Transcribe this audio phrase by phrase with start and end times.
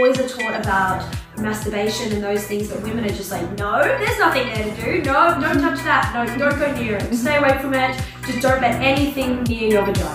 [0.00, 1.04] boys are taught about
[1.36, 5.02] masturbation and those things, but women are just like, no, there's nothing there to do.
[5.02, 6.10] No, don't touch that.
[6.14, 7.14] No, don't go near it.
[7.14, 7.94] Stay away from it.
[8.26, 10.10] Just don't let anything near your vagina.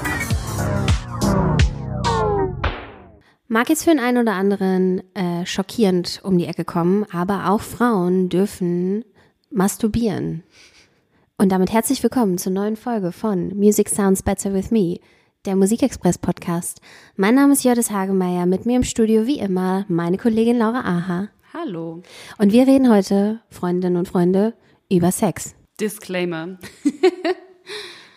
[3.47, 7.61] Mag jetzt für den einen oder anderen äh, schockierend um die Ecke kommen, aber auch
[7.61, 9.05] Frauen dürfen
[9.51, 10.41] masturbieren.
[11.37, 14.97] Und damit herzlich willkommen zur neuen Folge von Music Sounds Better With Me,
[15.45, 16.81] der Musikexpress Podcast.
[17.17, 21.27] Mein Name ist Jördis Hagemeyer, mit mir im Studio wie immer meine Kollegin Laura Aha.
[21.53, 22.01] Hallo.
[22.39, 24.53] Und wir reden heute, Freundinnen und Freunde,
[24.89, 25.55] über Sex.
[25.79, 26.57] Disclaimer.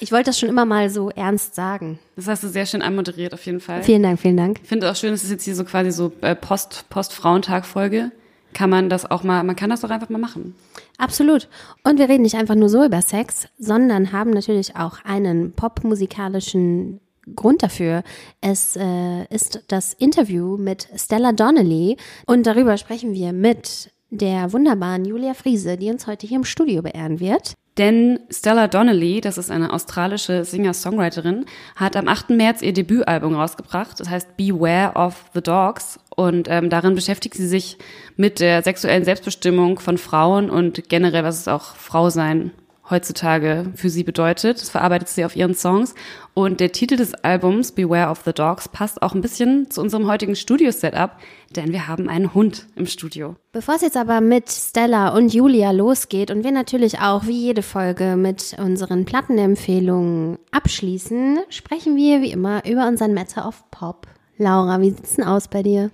[0.00, 1.98] Ich wollte das schon immer mal so ernst sagen.
[2.14, 3.82] Das hast du sehr schön anmoderiert, auf jeden Fall.
[3.82, 4.60] Vielen Dank, vielen Dank.
[4.62, 8.12] Ich finde auch schön, es ist jetzt hier so quasi so äh, Post, Post-Frauentag-Folge.
[8.54, 10.54] Kann man das auch mal, man kann das doch einfach mal machen.
[10.98, 11.48] Absolut.
[11.82, 17.00] Und wir reden nicht einfach nur so über Sex, sondern haben natürlich auch einen popmusikalischen
[17.34, 18.02] Grund dafür.
[18.40, 25.04] Es äh, ist das Interview mit Stella Donnelly und darüber sprechen wir mit der wunderbaren
[25.04, 27.54] Julia Friese, die uns heute hier im Studio beehren wird.
[27.78, 32.30] Denn Stella Donnelly, das ist eine australische Singer-Songwriterin, hat am 8.
[32.30, 34.00] März ihr Debütalbum rausgebracht.
[34.00, 36.00] Das heißt Beware of the Dogs.
[36.16, 37.78] Und ähm, darin beschäftigt sie sich
[38.16, 42.50] mit der sexuellen Selbstbestimmung von Frauen und generell, was es auch Frau sein
[42.90, 44.60] heutzutage für sie bedeutet.
[44.60, 45.94] Das verarbeitet sie auf ihren Songs.
[46.34, 50.06] Und der Titel des Albums, Beware of the Dogs, passt auch ein bisschen zu unserem
[50.06, 51.12] heutigen Studio-Setup,
[51.56, 53.36] denn wir haben einen Hund im Studio.
[53.52, 57.62] Bevor es jetzt aber mit Stella und Julia losgeht und wir natürlich auch wie jede
[57.62, 64.06] Folge mit unseren Plattenempfehlungen abschließen, sprechen wir wie immer über unseren Matter of Pop.
[64.36, 65.90] Laura, wie sieht's denn aus bei dir?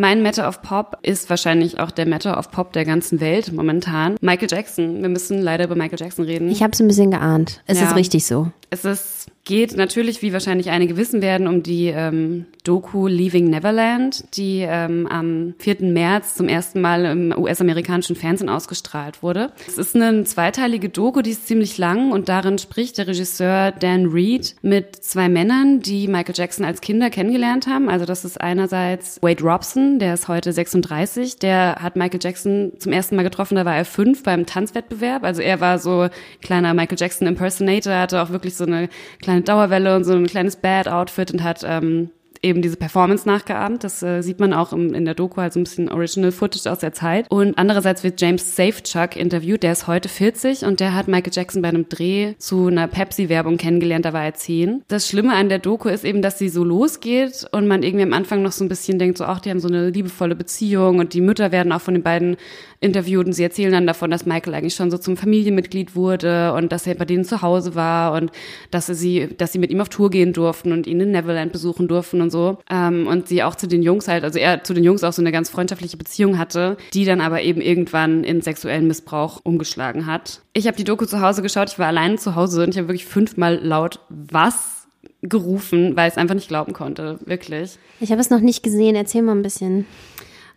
[0.00, 4.14] Mein Matter of Pop ist wahrscheinlich auch der Matter of Pop der ganzen Welt momentan.
[4.20, 5.02] Michael Jackson.
[5.02, 6.48] Wir müssen leider über Michael Jackson reden.
[6.52, 7.64] Ich habe es ein bisschen geahnt.
[7.66, 7.88] Es ja.
[7.88, 8.52] ist richtig so.
[8.70, 14.36] Es ist geht natürlich, wie wahrscheinlich einige wissen werden, um die ähm, Doku Leaving Neverland,
[14.36, 15.76] die ähm, am 4.
[15.80, 19.52] März zum ersten Mal im US-amerikanischen Fernsehen ausgestrahlt wurde.
[19.66, 24.06] Es ist eine zweiteilige Doku, die ist ziemlich lang und darin spricht der Regisseur Dan
[24.06, 27.88] Reed mit zwei Männern, die Michael Jackson als Kinder kennengelernt haben.
[27.88, 32.92] Also das ist einerseits Wade Robson, der ist heute 36, der hat Michael Jackson zum
[32.92, 35.24] ersten Mal getroffen, da war er fünf beim Tanzwettbewerb.
[35.24, 36.08] Also er war so
[36.42, 38.90] kleiner Michael Jackson Impersonator, hatte auch wirklich so eine
[39.22, 42.10] kleine Dauerwelle und so ein kleines Bad-Outfit und hat ähm,
[42.42, 43.84] eben diese Performance nachgeahmt.
[43.84, 46.78] Das äh, sieht man auch im, in der Doku, also ein bisschen Original Footage aus
[46.78, 47.26] der Zeit.
[47.30, 51.62] Und andererseits wird James Safechuck interviewt, der ist heute 40 und der hat Michael Jackson
[51.62, 54.82] bei einem Dreh zu einer Pepsi-Werbung kennengelernt, da war er 10.
[54.88, 58.12] Das Schlimme an der Doku ist eben, dass sie so losgeht und man irgendwie am
[58.12, 61.14] Anfang noch so ein bisschen denkt, so, ach, die haben so eine liebevolle Beziehung und
[61.14, 62.36] die Mütter werden auch von den beiden
[62.80, 66.70] interviewt und sie erzählen dann davon, dass Michael eigentlich schon so zum Familienmitglied wurde und
[66.70, 68.30] dass er bei denen zu Hause war und
[68.70, 71.88] dass sie, dass sie mit ihm auf Tour gehen durften und ihn in Neverland besuchen
[71.88, 72.58] durften und so.
[72.70, 75.22] Ähm, und sie auch zu den Jungs halt, also er zu den Jungs auch so
[75.22, 80.42] eine ganz freundschaftliche Beziehung hatte, die dann aber eben irgendwann in sexuellen Missbrauch umgeschlagen hat.
[80.52, 82.88] Ich habe die Doku zu Hause geschaut, ich war alleine zu Hause und ich habe
[82.88, 84.86] wirklich fünfmal laut was
[85.22, 87.78] gerufen, weil ich es einfach nicht glauben konnte, wirklich.
[88.00, 89.86] Ich habe es noch nicht gesehen, erzähl mal ein bisschen.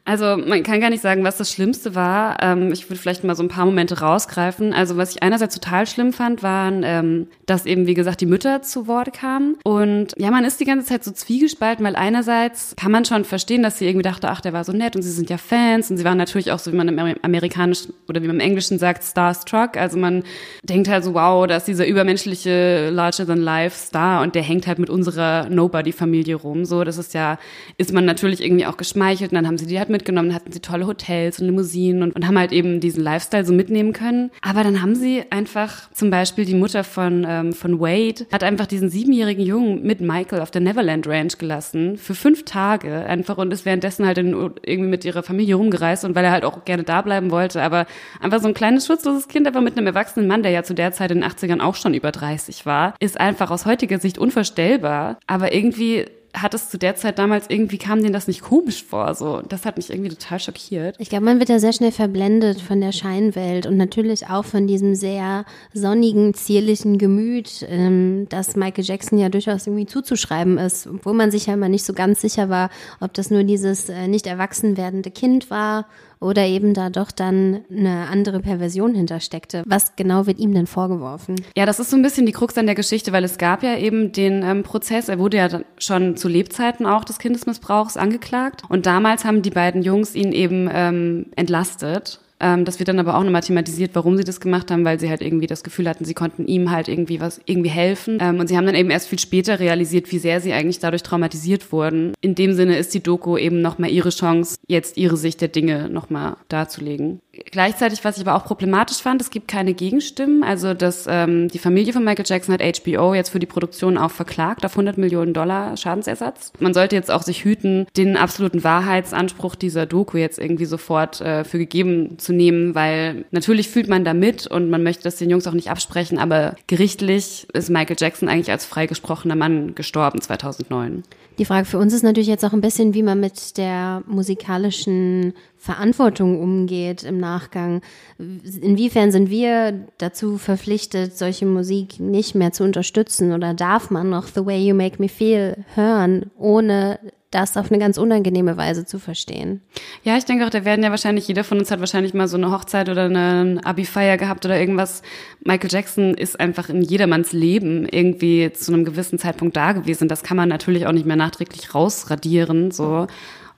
[0.03, 2.41] Also man kann gar nicht sagen, was das Schlimmste war.
[2.41, 4.73] Ähm, ich würde vielleicht mal so ein paar Momente rausgreifen.
[4.73, 8.63] Also was ich einerseits total schlimm fand, waren, ähm, dass eben, wie gesagt, die Mütter
[8.63, 9.57] zu Wort kamen.
[9.63, 13.61] Und ja, man ist die ganze Zeit so zwiegespalten, weil einerseits kann man schon verstehen,
[13.61, 15.91] dass sie irgendwie dachte, ach, der war so nett und sie sind ja Fans.
[15.91, 18.79] Und sie waren natürlich auch so, wie man im Amerikanischen oder wie man im Englischen
[18.79, 19.77] sagt, starstruck.
[19.77, 20.23] Also man
[20.63, 25.47] denkt halt so, wow, da ist dieser übermenschliche Larger-than-Life-Star und der hängt halt mit unserer
[25.47, 26.65] Nobody-Familie rum.
[26.65, 27.37] So, das ist ja,
[27.77, 29.31] ist man natürlich irgendwie auch geschmeichelt.
[29.31, 32.27] Und dann haben sie die halt mitgenommen, hatten sie tolle Hotels und Limousinen und, und
[32.27, 34.31] haben halt eben diesen Lifestyle so mitnehmen können.
[34.41, 38.65] Aber dann haben sie einfach zum Beispiel die Mutter von, ähm, von Wade hat einfach
[38.65, 43.51] diesen siebenjährigen Jungen mit Michael auf der Neverland Ranch gelassen für fünf Tage einfach und
[43.51, 46.83] ist währenddessen halt in, irgendwie mit ihrer Familie rumgereist und weil er halt auch gerne
[46.83, 47.85] da bleiben wollte, aber
[48.19, 50.91] einfach so ein kleines schutzloses Kind, aber mit einem erwachsenen Mann, der ja zu der
[50.91, 55.17] Zeit in den 80ern auch schon über 30 war, ist einfach aus heutiger Sicht unvorstellbar.
[55.27, 59.13] Aber irgendwie hat es zu der Zeit damals irgendwie kam denen das nicht komisch vor.
[59.15, 60.95] So, das hat mich irgendwie total schockiert.
[60.99, 64.67] Ich glaube, man wird ja sehr schnell verblendet von der Scheinwelt und natürlich auch von
[64.67, 71.13] diesem sehr sonnigen, zierlichen Gemüt, ähm, das Michael Jackson ja durchaus irgendwie zuzuschreiben ist, obwohl
[71.13, 72.69] man sich ja immer nicht so ganz sicher war,
[72.99, 75.85] ob das nur dieses äh, nicht erwachsen werdende Kind war
[76.21, 79.63] oder eben da doch dann eine andere Perversion hintersteckte.
[79.65, 81.35] Was genau wird ihm denn vorgeworfen?
[81.57, 83.77] Ja, das ist so ein bisschen die Krux an der Geschichte, weil es gab ja
[83.77, 88.85] eben den ähm, Prozess, er wurde ja schon zu Lebzeiten auch des Kindesmissbrauchs angeklagt und
[88.85, 93.23] damals haben die beiden Jungs ihn eben ähm, entlastet Ähm, das wird dann aber auch
[93.23, 96.13] nochmal thematisiert, warum sie das gemacht haben, weil sie halt irgendwie das Gefühl hatten, sie
[96.13, 98.17] konnten ihm halt irgendwie was, irgendwie helfen.
[98.19, 101.03] Ähm, und sie haben dann eben erst viel später realisiert, wie sehr sie eigentlich dadurch
[101.03, 102.13] traumatisiert wurden.
[102.21, 105.89] In dem Sinne ist die Doku eben nochmal ihre Chance, jetzt ihre Sicht der Dinge
[105.89, 107.21] nochmal darzulegen.
[107.51, 110.43] Gleichzeitig, was ich aber auch problematisch fand, es gibt keine Gegenstimmen.
[110.43, 114.11] Also dass ähm, die Familie von Michael Jackson hat HBO jetzt für die Produktion auch
[114.11, 116.53] verklagt auf 100 Millionen Dollar Schadensersatz.
[116.59, 121.43] Man sollte jetzt auch sich hüten, den absoluten Wahrheitsanspruch dieser Doku jetzt irgendwie sofort äh,
[121.43, 125.29] für gegeben zu nehmen, weil natürlich fühlt man da mit und man möchte das den
[125.29, 131.03] Jungs auch nicht absprechen, aber gerichtlich ist Michael Jackson eigentlich als freigesprochener Mann gestorben 2009.
[131.37, 135.33] Die Frage für uns ist natürlich jetzt auch ein bisschen, wie man mit der musikalischen
[135.57, 137.81] Verantwortung umgeht im Nachgang.
[138.17, 144.27] Inwiefern sind wir dazu verpflichtet, solche Musik nicht mehr zu unterstützen oder darf man noch
[144.27, 146.99] The Way You Make Me Feel hören, ohne
[147.31, 149.61] das auf eine ganz unangenehme Weise zu verstehen.
[150.03, 152.37] Ja, ich denke auch, da werden ja wahrscheinlich, jeder von uns hat wahrscheinlich mal so
[152.37, 155.01] eine Hochzeit oder eine Abi-Feier gehabt oder irgendwas.
[155.43, 160.09] Michael Jackson ist einfach in jedermanns Leben irgendwie zu einem gewissen Zeitpunkt da gewesen.
[160.09, 163.07] Das kann man natürlich auch nicht mehr nachträglich rausradieren, so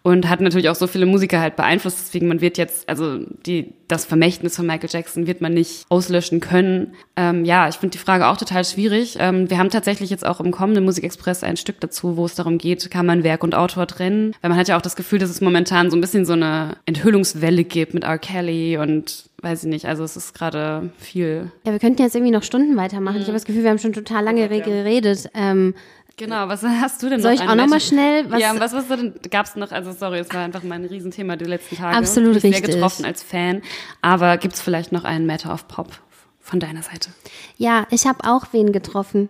[0.03, 1.97] und hat natürlich auch so viele Musiker halt beeinflusst.
[1.99, 6.41] Deswegen man wird jetzt, also die, das Vermächtnis von Michael Jackson wird man nicht auslöschen
[6.41, 6.93] können.
[7.15, 9.15] Ähm, ja, ich finde die Frage auch total schwierig.
[9.19, 12.57] Ähm, wir haben tatsächlich jetzt auch im kommenden Musikexpress ein Stück dazu, wo es darum
[12.57, 14.35] geht, kann man Werk und Autor trennen?
[14.41, 16.75] Weil man hat ja auch das Gefühl, dass es momentan so ein bisschen so eine
[16.85, 18.17] Enthüllungswelle gibt mit R.
[18.17, 21.51] Kelly und weiß ich nicht, also es ist gerade viel.
[21.65, 23.15] Ja, wir könnten jetzt irgendwie noch Stunden weitermachen.
[23.15, 23.21] Mhm.
[23.21, 25.29] Ich habe das Gefühl, wir haben schon total lange geredet.
[25.33, 25.75] Ähm,
[26.17, 27.37] Genau, was hast du denn Soll noch?
[27.39, 28.29] Soll ich auch nochmal schnell?
[28.29, 31.45] Was ja, was, was denn, gab's noch, also sorry, es war einfach mein Riesenthema die
[31.45, 31.97] letzten Tage.
[31.97, 32.65] Absolut ich richtig.
[32.65, 33.61] sehr getroffen als Fan.
[34.01, 35.91] Aber gibt's vielleicht noch einen Matter of Pop
[36.39, 37.09] von deiner Seite?
[37.57, 39.29] Ja, ich habe auch wen getroffen.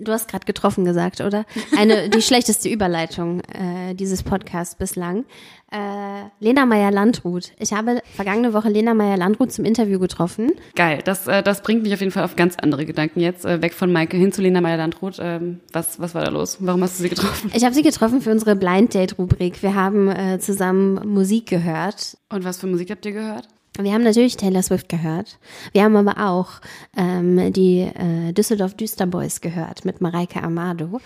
[0.00, 1.44] Du hast gerade getroffen gesagt, oder?
[1.76, 5.24] Eine, die schlechteste Überleitung äh, dieses Podcasts bislang.
[5.70, 7.52] Äh, Lena Meyer-Landrut.
[7.58, 10.52] Ich habe vergangene Woche Lena Meyer-Landrut zum Interview getroffen.
[10.74, 13.44] Geil, das, äh, das bringt mich auf jeden Fall auf ganz andere Gedanken jetzt.
[13.44, 15.16] Äh, weg von Maike hin zu Lena Meyer-Landrut.
[15.18, 16.58] Ähm, was, was war da los?
[16.60, 17.50] Warum hast du sie getroffen?
[17.54, 19.62] Ich habe sie getroffen für unsere Blind Date-Rubrik.
[19.62, 22.18] Wir haben äh, zusammen Musik gehört.
[22.28, 23.48] Und was für Musik habt ihr gehört?
[23.78, 25.38] Wir haben natürlich Taylor Swift gehört.
[25.72, 26.60] Wir haben aber auch
[26.94, 31.00] ähm, die äh, Düsseldorf Düsterboys gehört mit Mareike Amado,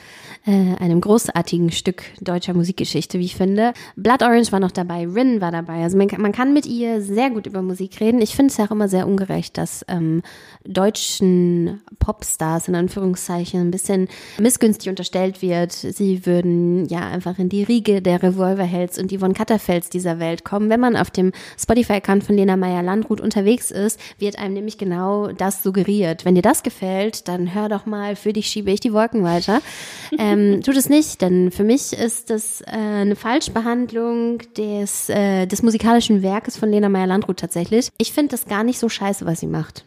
[0.44, 3.72] äh, einem großartigen Stück deutscher Musikgeschichte, wie ich finde.
[3.94, 5.84] Blood Orange war noch dabei, Rin war dabei.
[5.84, 8.20] Also man, man kann mit ihr sehr gut über Musik reden.
[8.20, 10.22] Ich finde es ja auch immer sehr ungerecht, dass ähm,
[10.64, 14.08] deutschen Popstars in Anführungszeichen ein bisschen
[14.40, 15.70] missgünstig unterstellt wird.
[15.70, 20.68] Sie würden ja einfach in die Riege der Revolverhelds und Yvonne Katterfelds dieser Welt kommen.
[20.68, 25.62] Wenn man auf dem Spotify-Account von Lena Meyer-Landrut unterwegs ist, wird einem nämlich genau das
[25.62, 26.24] suggeriert.
[26.24, 29.60] Wenn dir das gefällt, dann hör doch mal, für dich schiebe ich die Wolken weiter.
[30.18, 35.62] ähm, tut es nicht, denn für mich ist das äh, eine Falschbehandlung des, äh, des
[35.62, 37.90] musikalischen Werkes von Lena Meyer-Landrut tatsächlich.
[37.98, 39.84] Ich finde das gar nicht so scheiße, was sie macht.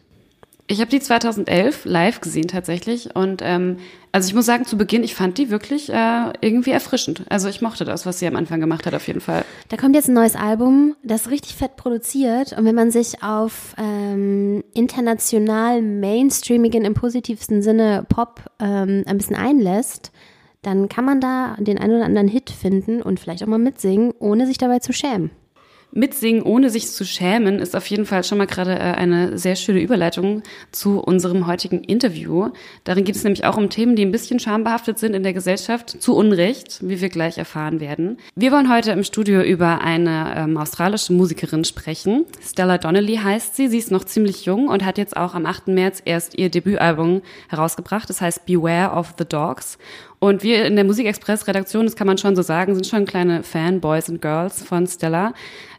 [0.70, 3.78] Ich habe die 2011 live gesehen tatsächlich und ähm,
[4.12, 7.24] also ich muss sagen, zu Beginn, ich fand die wirklich äh, irgendwie erfrischend.
[7.28, 9.44] Also ich mochte das, was sie am Anfang gemacht hat, auf jeden Fall.
[9.68, 13.74] Da kommt jetzt ein neues Album, das richtig fett produziert und wenn man sich auf
[13.78, 20.10] ähm, international mainstreamigen im positivsten Sinne Pop ähm, ein bisschen einlässt,
[20.62, 24.12] dann kann man da den einen oder anderen Hit finden und vielleicht auch mal mitsingen,
[24.18, 25.30] ohne sich dabei zu schämen.
[25.92, 29.56] Mitsingen, ohne sich zu schämen, ist auf jeden Fall schon mal gerade äh, eine sehr
[29.56, 32.50] schöne Überleitung zu unserem heutigen Interview.
[32.84, 35.90] Darin geht es nämlich auch um Themen, die ein bisschen schambehaftet sind in der Gesellschaft,
[36.00, 38.18] zu Unrecht, wie wir gleich erfahren werden.
[38.36, 42.24] Wir wollen heute im Studio über eine ähm, australische Musikerin sprechen.
[42.42, 43.68] Stella Donnelly heißt sie.
[43.68, 45.68] Sie ist noch ziemlich jung und hat jetzt auch am 8.
[45.68, 48.08] März erst ihr Debütalbum herausgebracht.
[48.08, 49.78] Das heißt Beware of the Dogs.
[50.22, 54.10] Und wir in der Musikexpress-Redaktion, das kann man schon so sagen, sind schon kleine Fanboys
[54.10, 55.32] und Girls von Stella.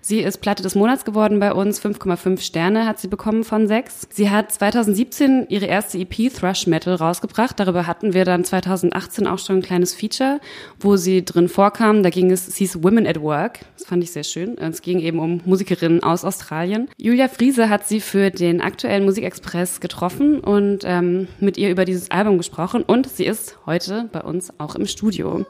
[0.04, 1.80] Sie ist Platte des Monats geworden bei uns.
[1.80, 4.08] 5,5 Sterne hat sie bekommen von 6.
[4.10, 7.60] Sie hat 2017 ihre erste EP Thrush Metal rausgebracht.
[7.60, 10.40] Darüber hatten wir dann 2018 auch schon ein kleines Feature,
[10.80, 12.02] wo sie drin vorkam.
[12.02, 13.60] Da ging es, es hieß Women at Work.
[13.78, 14.58] Das fand ich sehr schön.
[14.58, 16.90] Es ging eben um Musikerinnen aus Australien.
[16.98, 22.10] Julia Friese hat sie für den aktuellen Musikexpress getroffen und ähm, mit ihr über dieses
[22.10, 22.82] Album gesprochen.
[22.82, 25.46] Und sie ist heute bei uns auch im Studio.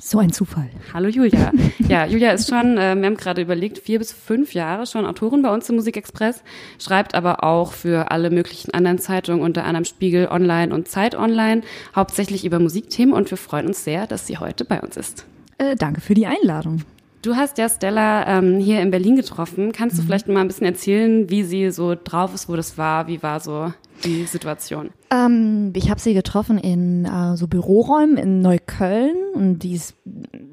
[0.00, 0.70] So ein Zufall.
[0.92, 1.52] Hallo Julia.
[1.88, 5.40] Ja, Julia ist schon, äh, wir haben gerade überlegt, vier bis fünf Jahre schon Autorin
[5.40, 6.42] bei uns im Musikexpress,
[6.78, 11.62] schreibt aber auch für alle möglichen anderen Zeitungen, unter anderem Spiegel Online und Zeit Online,
[11.96, 15.24] hauptsächlich über Musikthemen und wir freuen uns sehr, dass sie heute bei uns ist.
[15.56, 16.82] Äh, danke für die Einladung.
[17.22, 19.72] Du hast ja Stella ähm, hier in Berlin getroffen.
[19.72, 20.06] Kannst du mhm.
[20.06, 23.08] vielleicht mal ein bisschen erzählen, wie sie so drauf ist, wo das war?
[23.08, 23.72] Wie war so
[24.04, 24.90] die Situation?
[25.10, 29.94] Ähm, ich habe sie getroffen in äh, so Büroräumen in Neukölln und die ist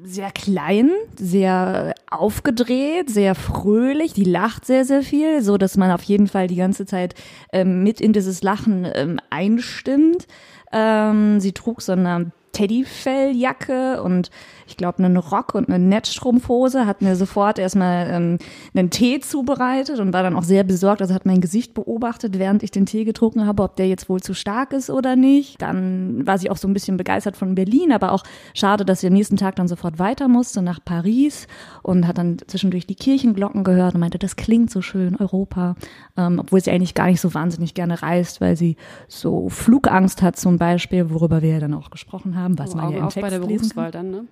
[0.02, 4.12] sehr klein, sehr aufgedreht, sehr fröhlich.
[4.12, 7.14] Die lacht sehr, sehr viel, so dass man auf jeden Fall die ganze Zeit
[7.52, 10.26] ähm, mit in dieses Lachen ähm, einstimmt.
[10.72, 14.30] Ähm, sie trug so eine Teddyfelljacke und
[14.66, 18.38] ich glaube einen Rock und eine Netzstrumpfhose, hat mir sofort erstmal ähm,
[18.74, 21.00] einen Tee zubereitet und war dann auch sehr besorgt.
[21.00, 24.20] Also hat mein Gesicht beobachtet, während ich den Tee getrunken habe, ob der jetzt wohl
[24.20, 25.62] zu stark ist oder nicht.
[25.62, 29.06] Dann war sie auch so ein bisschen begeistert von Berlin, aber auch schade, dass sie
[29.06, 31.46] am nächsten Tag dann sofort weiter musste nach Paris
[31.82, 35.76] und hat dann zwischendurch die Kirchenglocken gehört und meinte, das klingt so schön, Europa,
[36.16, 38.76] ähm, obwohl sie eigentlich gar nicht so wahnsinnig gerne reist, weil sie
[39.08, 42.90] so Flugangst hat zum Beispiel, worüber wir ja dann auch gesprochen haben, was oh, man
[42.90, 44.24] ja im Text bei der Berufswahl dann, ne?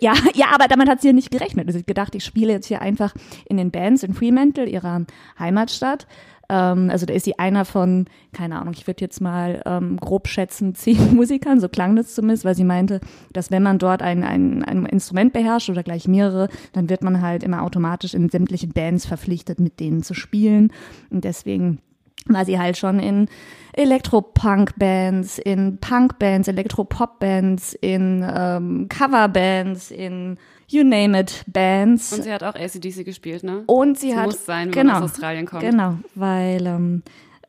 [0.00, 1.70] Ja, ja, aber damit hat sie ja nicht gerechnet.
[1.72, 3.14] Sie hat gedacht, ich spiele jetzt hier einfach
[3.48, 5.06] in den Bands in Fremantle, ihrer
[5.38, 6.06] Heimatstadt.
[6.48, 10.28] Ähm, also da ist sie einer von, keine Ahnung, ich würde jetzt mal ähm, grob
[10.28, 13.00] schätzen, zehn Musikern, so klang das zumindest, weil sie meinte,
[13.32, 17.22] dass wenn man dort ein, ein, ein Instrument beherrscht oder gleich mehrere, dann wird man
[17.22, 20.72] halt immer automatisch in sämtliche Bands verpflichtet, mit denen zu spielen.
[21.10, 21.78] Und deswegen
[22.26, 23.28] war sie halt schon in
[23.72, 30.38] Elektropunk-Bands, in Punk-Bands, Elektropop-Bands, in ähm, Cover-Bands, in
[30.68, 32.12] you name it Bands.
[32.12, 33.64] Und sie hat auch ACDC gespielt, ne?
[33.66, 35.62] Und sie Das hat muss sein, wenn genau, aus Australien kommt.
[35.62, 37.02] Genau, weil ähm,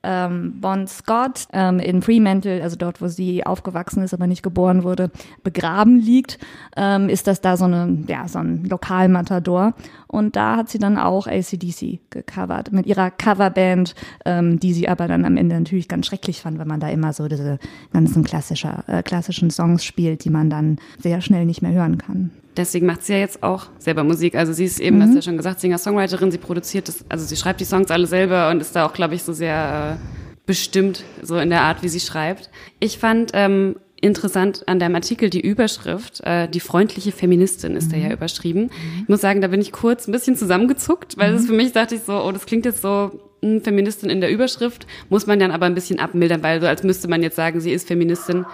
[0.03, 4.83] ähm, Bon Scott ähm, in Fremantle, also dort, wo sie aufgewachsen ist, aber nicht geboren
[4.83, 5.11] wurde,
[5.43, 6.39] begraben liegt,
[6.75, 9.73] ähm, ist das da so eine, ja, so ein Lokalmatador.
[10.07, 13.95] Und da hat sie dann auch ACDC gecovert mit ihrer Coverband,
[14.25, 17.13] ähm, die sie aber dann am Ende natürlich ganz schrecklich fand, weil man da immer
[17.13, 17.57] so diese
[17.91, 22.31] ganzen klassischer, äh, klassischen Songs spielt, die man dann sehr schnell nicht mehr hören kann.
[22.55, 24.35] Deswegen macht sie ja jetzt auch selber Musik.
[24.35, 27.35] Also sie ist eben, hast du ja schon gesagt, Singer-Songwriterin, sie produziert das, also sie
[27.35, 31.03] schreibt die Songs alle selber und ist da auch, glaube ich, so sehr äh, bestimmt,
[31.21, 32.51] so in der Art, wie sie schreibt.
[32.79, 37.97] Ich fand ähm, interessant an deinem Artikel die Überschrift, äh, die freundliche Feministin ist da
[37.97, 38.69] ja überschrieben.
[39.01, 41.95] Ich muss sagen, da bin ich kurz ein bisschen zusammengezuckt, weil das für mich dachte
[41.95, 45.51] ich so, oh, das klingt jetzt so, hm, Feministin in der Überschrift, muss man dann
[45.51, 48.45] aber ein bisschen abmildern, weil so als müsste man jetzt sagen, sie ist Feministin.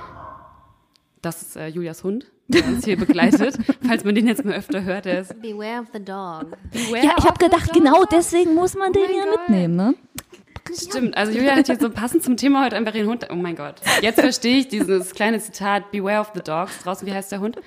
[1.21, 3.57] Das ist äh, Julias Hund, uns hier begleitet.
[3.87, 6.57] Falls man den jetzt mal öfter hört, der ist Beware of the dog.
[6.91, 9.39] Ja, ich habe gedacht, genau deswegen muss man den mein ja Gott.
[9.49, 9.95] mitnehmen, ne?
[10.71, 13.27] Stimmt, also Julia hat jetzt so passend zum Thema heute einfach ihren Hund.
[13.31, 13.75] Oh mein Gott.
[14.01, 16.83] Jetzt verstehe ich dieses kleine Zitat, Beware of the Dogs.
[16.83, 17.57] Draußen, wie heißt der Hund?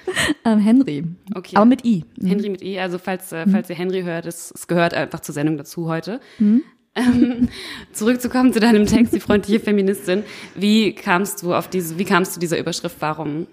[0.45, 1.05] Ähm, Henry.
[1.35, 1.57] Okay.
[1.57, 2.05] Aber mit I.
[2.23, 2.79] Henry mit E.
[2.79, 6.21] Also falls, äh, falls ihr Henry hört, es, es gehört einfach zur Sendung dazu heute.
[6.95, 7.49] Ähm,
[7.93, 10.25] zurückzukommen zu deinem Text, die freundliche Feministin.
[10.55, 12.97] Wie kamst du auf diese, wie kamst du dieser Überschrift?
[13.01, 13.47] Warum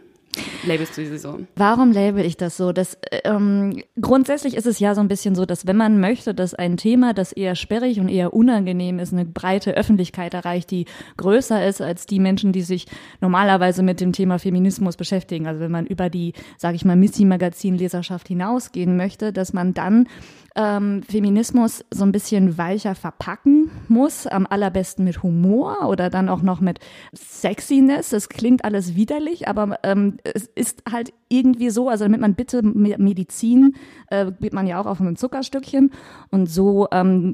[0.66, 1.40] labelst du sie so?
[1.56, 2.72] Warum label ich das so?
[2.72, 6.54] Das, ähm, grundsätzlich ist es ja so ein bisschen so, dass wenn man möchte, dass
[6.54, 10.86] ein Thema, das eher sperrig und eher unangenehm ist, eine breite Öffentlichkeit erreicht, die
[11.18, 12.86] größer ist als die Menschen, die sich
[13.22, 15.48] normalerweise mit dem Thema Feminismus beschäftigen.
[15.48, 20.08] Also wenn man über die, sage ich mal, Missy-Magazin-Leserschaft hinausgehen möchte, dass man dann
[20.56, 26.42] ähm, Feminismus so ein bisschen weicher verpacken muss, am allerbesten mit Humor oder dann auch
[26.42, 26.80] noch mit
[27.16, 28.10] Sexiness.
[28.10, 32.64] Das klingt alles widerlich, aber ähm, es ist halt irgendwie so, also damit man bitte
[32.64, 33.76] Me- Medizin,
[34.08, 35.92] äh, gibt man ja auch auf ein Zuckerstückchen
[36.32, 37.34] und so ähm,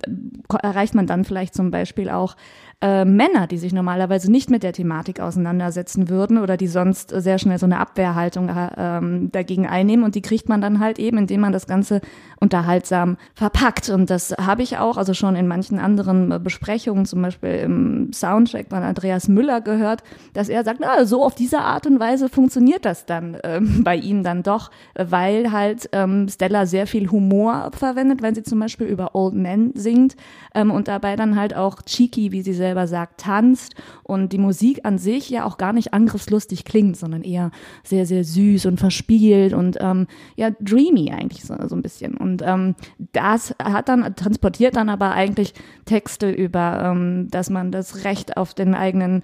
[0.61, 2.35] erreicht man dann vielleicht zum Beispiel auch
[2.81, 7.39] äh, Männer, die sich normalerweise nicht mit der Thematik auseinandersetzen würden oder die sonst sehr
[7.39, 11.17] schnell so eine Abwehrhaltung äh, ähm, dagegen einnehmen und die kriegt man dann halt eben,
[11.17, 12.01] indem man das Ganze
[12.39, 13.89] unterhaltsam verpackt.
[13.89, 18.11] Und das habe ich auch, also schon in manchen anderen äh, Besprechungen, zum Beispiel im
[18.13, 20.03] Soundcheck von Andreas Müller gehört,
[20.33, 23.95] dass er sagt, na, so auf diese Art und Weise funktioniert das dann ähm, bei
[23.95, 28.59] ihm dann doch, äh, weil halt ähm, Stella sehr viel Humor verwendet, wenn sie zum
[28.59, 30.15] Beispiel über Old Men singt
[30.53, 34.79] ähm, und dabei dann halt auch cheeky, wie sie selber sagt, tanzt und die Musik
[34.85, 37.51] an sich ja auch gar nicht angriffslustig klingt, sondern eher
[37.83, 42.17] sehr, sehr süß und verspielt und ähm, ja, dreamy eigentlich so, so ein bisschen.
[42.17, 42.73] Und ähm,
[43.13, 45.53] das hat dann, transportiert dann aber eigentlich
[45.85, 49.21] Texte über, ähm, dass man das Recht auf den eigenen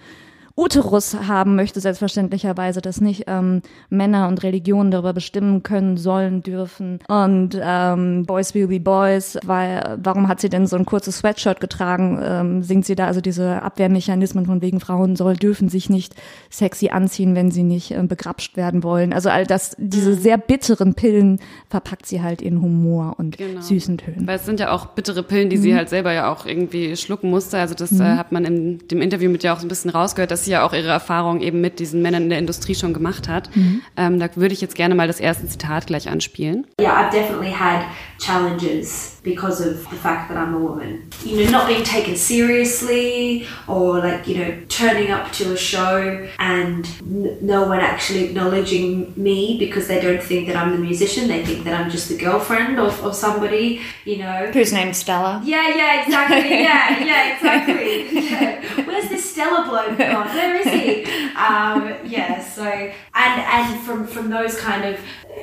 [0.56, 7.00] Uterus haben möchte, selbstverständlicherweise, dass nicht ähm, Männer und Religionen darüber bestimmen können, sollen, dürfen.
[7.08, 11.60] Und ähm, Boys will be Boys, weil, warum hat sie denn so ein kurzes Sweatshirt
[11.60, 12.20] getragen?
[12.24, 16.16] Ähm, singt sie da also diese Abwehrmechanismen von wegen Frauen soll, dürfen sich nicht
[16.50, 19.14] sexy anziehen, wenn sie nicht ähm, begrapscht werden wollen.
[19.14, 21.40] Also all das, diese sehr bitteren Pillen
[21.70, 23.62] verpackt sie halt in Humor und Genau.
[23.62, 24.28] süßen Tönen.
[24.28, 27.30] Weil es sind ja auch bittere Pillen, die sie halt selber ja auch irgendwie schlucken
[27.30, 27.58] musste.
[27.58, 30.32] Also das äh, hat man in dem Interview mit ihr auch so ein bisschen rausgehört,
[30.32, 32.96] dass dass sie ja auch ihre Erfahrungen eben mit diesen Männern in der Industrie schon
[32.96, 33.56] gemacht hat.
[33.56, 33.84] Mhm.
[33.96, 36.66] Ähm, da würde ich jetzt gerne mal das erste Zitat gleich anspielen.
[36.82, 37.84] Yeah, I've definitely had
[38.18, 41.08] challenges because of the fact that I'm a woman.
[41.24, 46.28] You know, not being taken seriously or like, you know, turning up to a show
[46.40, 51.28] and no one actually acknowledging me because they don't think that I'm the musician.
[51.28, 54.50] They think that I'm just the girlfriend of, of somebody, you know.
[54.52, 55.42] Who's named Stella.
[55.44, 56.42] Yeah, yeah, exactly.
[56.62, 58.30] Yeah, yeah, exactly.
[58.30, 58.86] Yeah.
[58.86, 60.28] Where's this Stella bloke gone?
[60.28, 61.30] Where is he?
[61.42, 62.94] Um, yeah, so, and,
[63.42, 65.00] and from, from those kind of,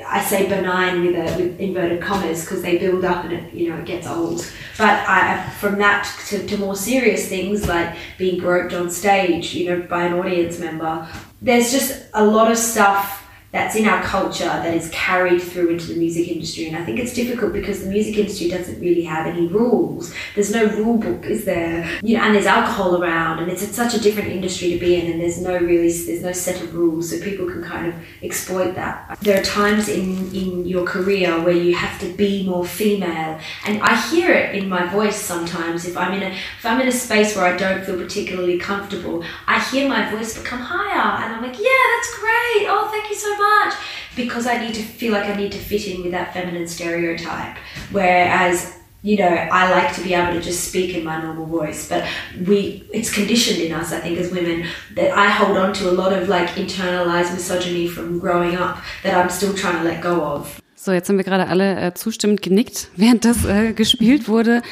[0.07, 3.71] I say benign with, a, with inverted commas because they build up and it, you
[3.71, 4.39] know, it gets old.
[4.77, 9.67] But I, from that to, to more serious things like being groped on stage, you
[9.71, 11.07] know, by an audience member,
[11.43, 15.87] there's just a lot of stuff that's in our culture that is carried through into
[15.87, 16.67] the music industry.
[16.67, 20.13] And I think it's difficult because the music industry doesn't really have any rules.
[20.35, 21.89] There's no rule book, is there?
[22.03, 25.13] You know, and there's alcohol around, and it's, such a different industry to be in,
[25.13, 28.75] and there's no really there's no set of rules, so people can kind of exploit
[28.75, 29.17] that.
[29.21, 33.81] There are times in in your career where you have to be more female, and
[33.83, 35.87] I hear it in my voice sometimes.
[35.87, 39.23] If I'm in a if I'm in a space where I don't feel particularly comfortable,
[39.47, 42.67] I hear my voice become higher, and I'm like, yeah, that's great.
[42.67, 43.75] Oh, thank you so much
[44.17, 47.57] because I need to feel like I need to fit in with that feminine stereotype.
[47.91, 51.89] Whereas you know, I like to be able to just speak in my normal voice,
[51.89, 52.05] but
[52.47, 54.67] we, it's conditioned in us, I think, as women,
[54.97, 59.15] that I hold on to a lot of like internalized misogyny from growing up that
[59.15, 60.61] I'm still trying to let go of.
[60.75, 64.63] So, jetzt haben wir gerade alle äh, zustimmend genickt, während das äh, gespielt wurde.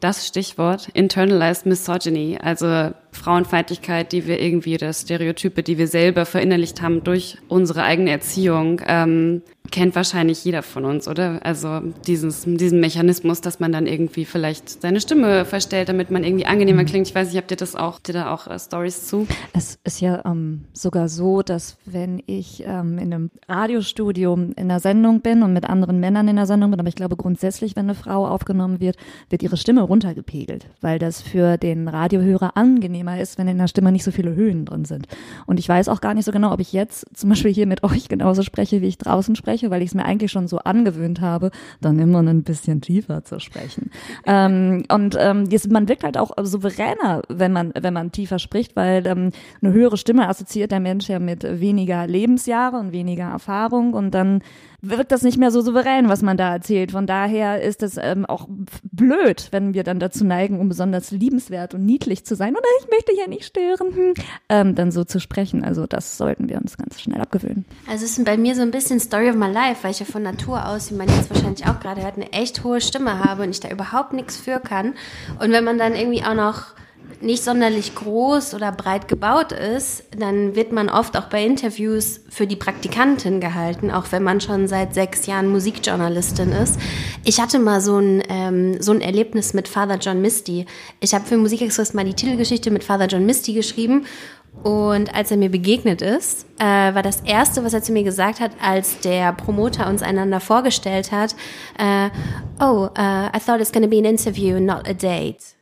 [0.00, 6.82] Das Stichwort Internalized Misogyny, also Frauenfeindlichkeit, die wir irgendwie, oder Stereotype, die wir selber verinnerlicht
[6.82, 11.40] haben durch unsere eigene Erziehung, ähm, kennt wahrscheinlich jeder von uns, oder?
[11.42, 16.46] Also dieses, diesen Mechanismus, dass man dann irgendwie vielleicht seine Stimme verstellt, damit man irgendwie
[16.46, 16.86] angenehmer mhm.
[16.86, 17.08] klingt.
[17.08, 19.26] Ich weiß nicht, habt ihr das auch, habt ihr da auch äh, Stories zu?
[19.52, 24.80] Es ist ja ähm, sogar so, dass wenn ich ähm, in einem Radiostudio in der
[24.80, 27.86] Sendung bin und mit anderen Männern in der Sendung bin, aber ich glaube grundsätzlich, wenn
[27.86, 28.96] eine Frau aufgenommen wird,
[29.30, 32.56] wird ihre Stimme runtergepegelt, weil das für den Radiohörer
[33.04, 35.06] angenehmer ist, wenn in der Stimme nicht so viele Höhen drin sind.
[35.46, 37.82] Und ich weiß auch gar nicht so genau, ob ich jetzt zum Beispiel hier mit
[37.82, 41.20] euch genauso spreche, wie ich draußen spreche weil ich es mir eigentlich schon so angewöhnt
[41.20, 43.90] habe, dann immer ein bisschen tiefer zu sprechen.
[44.26, 48.76] ähm, und ähm, jetzt, man wirkt halt auch souveräner, wenn man, wenn man tiefer spricht,
[48.76, 49.30] weil ähm,
[49.62, 54.40] eine höhere Stimme assoziiert der Mensch ja mit weniger Lebensjahre und weniger Erfahrung und dann
[54.88, 56.92] wirkt das nicht mehr so souverän, was man da erzählt.
[56.92, 58.48] Von daher ist es ähm, auch
[58.82, 62.90] blöd, wenn wir dann dazu neigen, um besonders liebenswert und niedlich zu sein oder ich
[62.90, 64.14] möchte hier nicht stören, hm,
[64.48, 65.64] ähm, dann so zu sprechen.
[65.64, 67.64] Also das sollten wir uns ganz schnell abgewöhnen.
[67.88, 70.06] Also es ist bei mir so ein bisschen Story of my life, weil ich ja
[70.06, 73.42] von Natur aus, wie man jetzt wahrscheinlich auch gerade hört, eine echt hohe Stimme habe
[73.44, 74.94] und ich da überhaupt nichts für kann.
[75.40, 76.74] Und wenn man dann irgendwie auch noch
[77.24, 82.46] nicht sonderlich groß oder breit gebaut ist, dann wird man oft auch bei Interviews für
[82.46, 86.78] die Praktikantin gehalten, auch wenn man schon seit sechs Jahren Musikjournalistin ist.
[87.24, 90.66] Ich hatte mal so ein, ähm, so ein Erlebnis mit Father John Misty.
[91.00, 94.06] Ich habe für Musikexpress mal die Titelgeschichte mit Father John Misty geschrieben
[94.62, 98.40] und als er mir begegnet ist, äh, war das Erste, was er zu mir gesagt
[98.40, 101.34] hat, als der Promoter uns einander vorgestellt hat,
[101.78, 102.08] äh,
[102.60, 105.53] oh, uh, I thought it's gonna be an interview, not a date.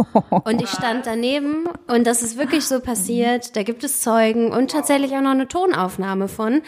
[0.44, 3.56] Und ich stand daneben und das ist wirklich so passiert.
[3.56, 6.62] Da gibt es Zeugen und tatsächlich auch noch eine Tonaufnahme von.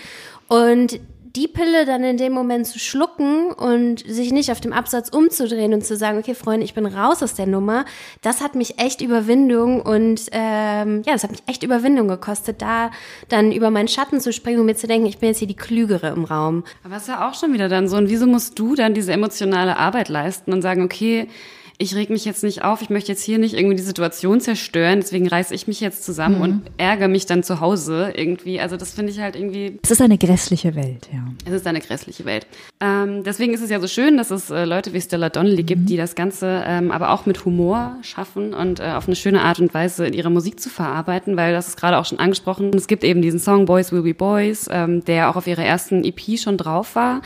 [0.48, 1.00] Und
[1.36, 5.74] die Pille dann in dem Moment zu schlucken und sich nicht auf dem Absatz umzudrehen
[5.74, 7.84] und zu sagen, okay, Freunde, ich bin raus aus der Nummer,
[8.22, 12.92] das hat mich echt Überwindung und ähm, ja, das hat mich echt Überwindung gekostet, da
[13.28, 15.56] dann über meinen Schatten zu springen und mir zu denken, ich bin jetzt hier die
[15.56, 16.62] Klügere im Raum.
[16.84, 19.12] Aber es ist ja auch schon wieder dann so, und wieso musst du dann diese
[19.12, 21.28] emotionale Arbeit leisten und sagen, okay,
[21.76, 25.00] ich reg mich jetzt nicht auf, ich möchte jetzt hier nicht irgendwie die Situation zerstören,
[25.00, 26.42] deswegen reiße ich mich jetzt zusammen mhm.
[26.42, 28.60] und ärgere mich dann zu Hause irgendwie.
[28.60, 29.78] Also das finde ich halt irgendwie.
[29.82, 31.24] Es ist eine grässliche Welt, ja.
[31.44, 32.46] Es ist eine grässliche Welt.
[32.80, 35.66] Ähm, deswegen ist es ja so schön, dass es äh, Leute wie Stella Donnelly mhm.
[35.66, 39.42] gibt, die das Ganze ähm, aber auch mit Humor schaffen und äh, auf eine schöne
[39.42, 42.70] Art und Weise in ihrer Musik zu verarbeiten, weil das ist gerade auch schon angesprochen.
[42.74, 46.04] Es gibt eben diesen Song Boys Will Be Boys, ähm, der auch auf ihrer ersten
[46.04, 47.20] EP schon drauf war,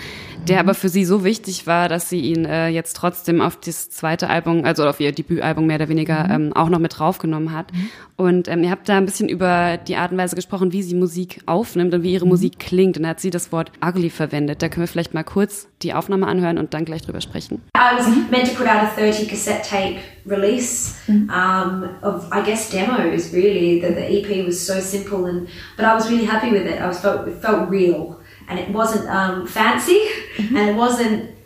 [0.48, 0.68] der mhm.
[0.68, 4.30] aber für sie so wichtig war, dass sie ihn äh, jetzt trotzdem auf das zweite
[4.30, 6.46] Album Album, also auf ihr Debütalbum mehr oder weniger mhm.
[6.46, 7.72] ähm, auch noch mit draufgenommen hat.
[7.72, 7.90] Mhm.
[8.16, 10.94] Und ähm, ihr habt da ein bisschen über die Art und Weise gesprochen, wie sie
[10.94, 12.30] Musik aufnimmt und wie ihre mhm.
[12.30, 12.96] Musik klingt.
[12.96, 14.62] Und da hat sie das Wort ugly verwendet.
[14.62, 17.62] Da können wir vielleicht mal kurz die Aufnahme anhören und dann gleich drüber sprechen.
[17.76, 21.30] I was meant to put out a 30 cassette tape release mhm.
[21.30, 23.32] um, of, I guess, demos.
[23.32, 26.80] Really, the, the EP was so simple, and but I was really happy with it.
[26.80, 30.00] I was felt it felt real, and it wasn't um, fancy,
[30.36, 30.56] mhm.
[30.56, 31.37] and it wasn't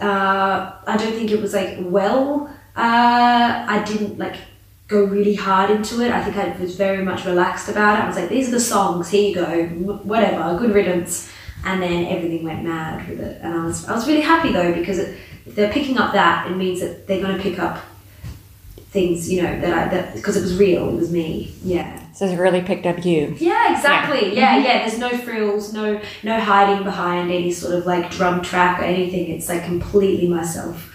[0.00, 2.50] uh, I don't think it was like well.
[2.76, 4.36] Uh, I didn't like
[4.88, 6.10] go really hard into it.
[6.10, 8.02] I think I was very much relaxed about it.
[8.02, 9.66] I was like, these are the songs, here you go,
[10.02, 11.30] whatever, good riddance.
[11.64, 13.40] And then everything went mad with it.
[13.40, 16.50] And I was, I was really happy though, because it, if they're picking up that,
[16.50, 17.80] it means that they're going to pick up
[18.94, 21.52] things, you know, that I, that, because it was real, it was me.
[21.64, 22.00] Yeah.
[22.14, 23.34] So it really picked up you.
[23.38, 24.28] Yeah, exactly.
[24.28, 24.40] Yeah.
[24.40, 24.64] yeah, mm-hmm.
[24.64, 24.78] yeah.
[24.86, 29.30] There's no frills, no no hiding behind any sort of like drum track or anything.
[29.30, 30.93] It's like completely myself.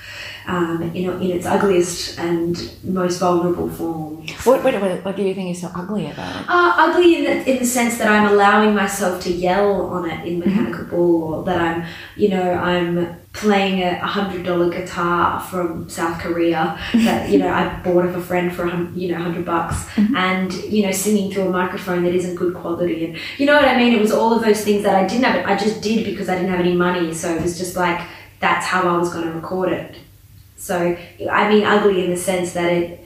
[0.49, 4.25] Um, you know, in its ugliest and most vulnerable form.
[4.45, 4.73] What, what,
[5.05, 6.49] what, do you think is so ugly about it?
[6.49, 10.25] Uh, ugly in the, in the sense that I'm allowing myself to yell on it
[10.25, 11.85] in Mechanical Bull, or that I'm,
[12.15, 17.79] you know, I'm playing a hundred dollar guitar from South Korea that you know I
[17.83, 21.51] bought of a friend for you know hundred bucks, and you know singing through a
[21.51, 23.93] microphone that isn't good quality, and you know what I mean.
[23.93, 25.45] It was all of those things that I didn't have.
[25.45, 28.01] I just did because I didn't have any money, so it was just like
[28.39, 29.95] that's how I was going to record it.
[30.59, 30.97] So
[31.31, 33.05] I mean, ugly in the sense that it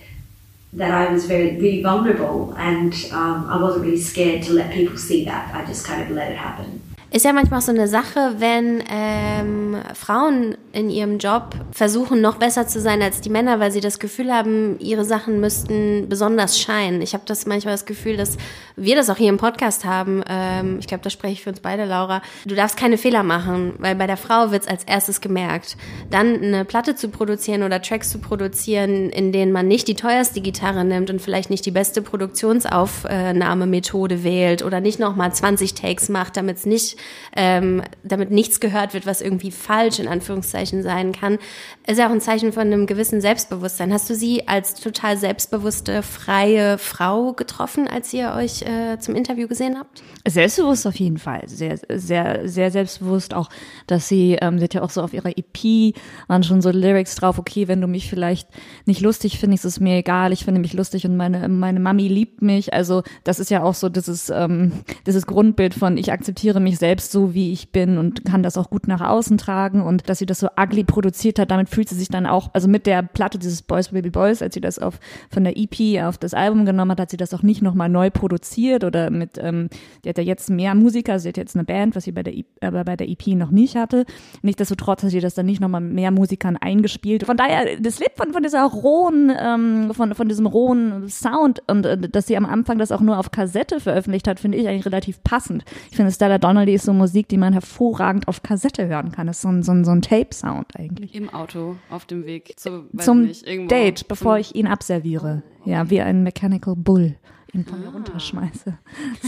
[0.73, 4.97] that I was very really vulnerable, and um, I wasn't really scared to let people
[4.97, 5.53] see that.
[5.53, 6.81] I just kind of let it happen.
[7.13, 12.37] Ist ja manchmal auch so eine Sache, wenn ähm, Frauen in ihrem Job versuchen, noch
[12.37, 16.59] besser zu sein als die Männer, weil sie das Gefühl haben, ihre Sachen müssten besonders
[16.59, 17.03] scheinen.
[17.03, 18.37] Ich habe das manchmal das Gefühl, dass
[18.75, 20.23] wir das auch hier im Podcast haben.
[20.27, 22.23] Ähm, ich glaube, da spreche ich für uns beide, Laura.
[22.45, 25.77] Du darfst keine Fehler machen, weil bei der Frau wird's als erstes gemerkt.
[26.09, 30.41] Dann eine Platte zu produzieren oder Tracks zu produzieren, in denen man nicht die teuerste
[30.41, 36.37] Gitarre nimmt und vielleicht nicht die beste Produktionsaufnahmemethode wählt oder nicht nochmal 20 Takes macht,
[36.37, 37.02] damit es nicht
[37.35, 41.39] ähm, damit nichts gehört wird, was irgendwie falsch in Anführungszeichen sein kann,
[41.87, 43.91] ist ja auch ein Zeichen von einem gewissen Selbstbewusstsein.
[43.91, 49.47] Hast du sie als total selbstbewusste, freie Frau getroffen, als ihr euch äh, zum Interview
[49.47, 50.03] gesehen habt?
[50.27, 51.43] Selbstbewusst auf jeden Fall.
[51.47, 53.33] Sehr, sehr, sehr selbstbewusst.
[53.33, 53.49] Auch,
[53.87, 55.95] dass sie, ähm, sie hat ja auch so auf ihrer EP,
[56.27, 58.47] waren schon so Lyrics drauf, okay, wenn du mich vielleicht
[58.85, 62.41] nicht lustig findest, ist mir egal, ich finde mich lustig und meine, meine Mami liebt
[62.41, 62.73] mich.
[62.73, 64.71] Also, das ist ja auch so dieses, ähm,
[65.05, 68.69] dieses Grundbild von, ich akzeptiere mich selbst so, wie ich bin und kann das auch
[68.69, 71.95] gut nach außen tragen und dass sie das so ugly produziert hat, damit fühlt sie
[71.95, 74.99] sich dann auch, also mit der Platte dieses Boys Baby Boys, als sie das auf,
[75.29, 78.09] von der EP auf das Album genommen hat, hat sie das auch nicht nochmal neu
[78.09, 79.69] produziert oder mit, ähm,
[80.03, 82.33] die hat ja jetzt mehr Musiker, sie hat jetzt eine Band, was sie bei der,
[82.61, 84.05] aber bei der EP noch nicht hatte.
[84.41, 87.25] Nichtsdestotrotz hat sie das dann nicht nochmal mehr Musikern eingespielt.
[87.25, 91.85] Von daher, das lebt von, von dieser rohen, ähm, von, von diesem rohen Sound und
[91.85, 94.85] äh, dass sie am Anfang das auch nur auf Kassette veröffentlicht hat, finde ich eigentlich
[94.85, 95.63] relativ passend.
[95.89, 99.27] Ich finde, Stella Donnelly ist so Musik, die man hervorragend auf Kassette hören kann.
[99.27, 101.15] Das ist so ein, so ein, so ein Tape-Sound eigentlich.
[101.15, 103.69] Im Auto, auf dem Weg zu, weiß Zum nicht, irgendwo.
[103.69, 105.43] Date, bevor Zum- ich ihn abserviere.
[105.65, 107.15] Ja, wie ein Mechanical Bull
[107.53, 108.77] ihn von mir runterschmeiße.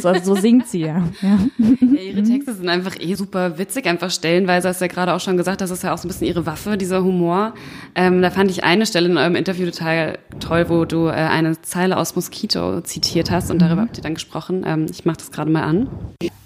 [0.02, 1.04] So, so singt sie ja.
[1.22, 1.40] ja.
[1.60, 5.20] Ja, ihre Texte sind einfach eh super witzig, einfach stellenweise, hast du ja gerade auch
[5.20, 7.54] schon gesagt, das ist ja auch so ein bisschen ihre Waffe, dieser Humor.
[7.94, 11.62] Ähm, da fand ich eine Stelle in eurem Interview total toll, wo du äh, eine
[11.62, 14.64] Zeile aus Mosquito zitiert hast und darüber habt ihr dann gesprochen.
[14.66, 15.88] Ähm, ich mache das gerade mal an.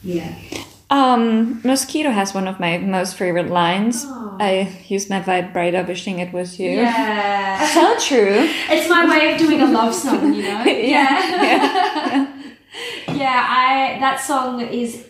[0.04, 0.24] Yeah.
[0.90, 4.06] Um, Mosquito has one of my most favorite lines.
[4.08, 6.72] I used my vibrator wishing it was you.
[6.72, 7.68] Yeah.
[7.68, 8.50] So true.
[8.70, 10.64] It's my way of doing a love song, you know?
[10.64, 12.34] yeah.
[13.10, 15.06] yeah, I that song is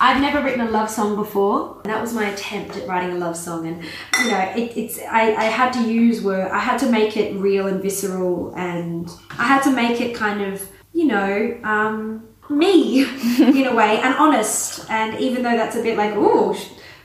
[0.00, 1.80] I've never written a love song before.
[1.84, 5.34] That was my attempt at writing a love song and you know, it, it's I,
[5.34, 9.44] I had to use word I had to make it real and visceral and I
[9.44, 13.02] had to make it kind of, you know, um me
[13.38, 16.56] in a way and honest and even though that's a bit like oh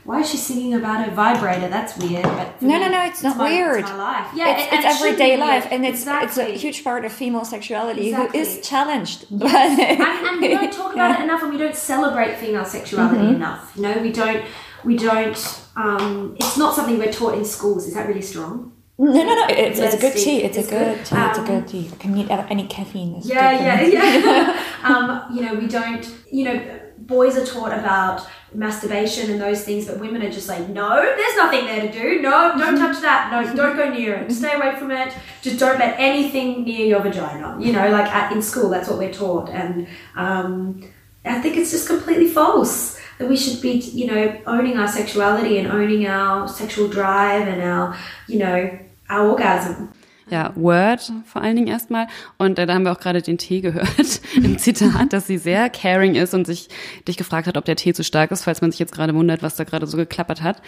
[0.04, 1.66] why is she singing about a vibrator?
[1.68, 2.24] That's weird.
[2.24, 3.80] But No, me, no, no, it's not my, weird.
[3.80, 4.28] It's my life.
[4.34, 8.08] Yeah, it's, it's it everyday life, and it's it's a huge part of female sexuality
[8.10, 8.38] Exactly.
[8.38, 9.24] who is challenged.
[9.30, 13.16] But and, and we don't talk about it enough and we don't celebrate female sexuality
[13.16, 13.36] Mm-hmm.
[13.36, 14.44] enough you know we don't
[14.84, 19.12] we don't um, it's not something we're taught in schools is that really strong no,
[19.12, 20.42] no, no, it's, it's a good tea.
[20.44, 21.06] It's, It's a good, good.
[21.06, 21.16] tea.
[21.16, 21.90] it's a Um, good tea.
[21.92, 23.16] I can need any caffeine.
[23.16, 28.26] It's yeah yeah yeah um, you know we don't you know boys are taught about
[28.54, 32.22] masturbation and those things but women are just like no there's nothing there to do
[32.22, 35.78] no don't touch that no don't go near it stay away from it just don't
[35.80, 39.50] let anything near your vagina you know like at, in school that's what we're taught
[39.50, 40.80] and um,
[41.24, 45.58] I think it's just completely false that we should be, you know, owning our sexuality
[45.58, 47.96] and owning our sexual drive and our,
[48.28, 48.78] you know,
[49.08, 49.88] orgasm.
[50.30, 52.06] Ja, Word vor allen Dingen erstmal.
[52.38, 55.68] Und äh, da haben wir auch gerade den Tee gehört im Zitat, dass sie sehr
[55.68, 56.68] caring ist und sich
[57.06, 59.42] dich gefragt hat, ob der Tee zu stark ist, falls man sich jetzt gerade wundert,
[59.42, 60.62] was da gerade so geklappert hat.